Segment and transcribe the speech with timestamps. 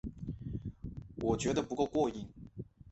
[1.21, 2.27] 我觉得不够过瘾